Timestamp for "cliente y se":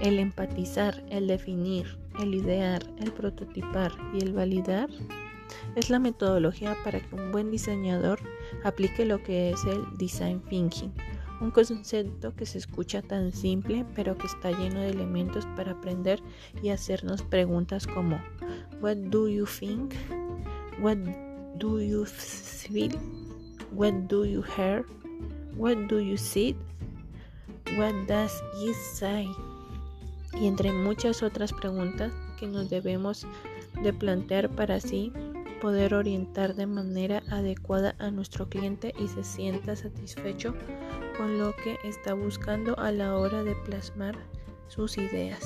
38.48-39.22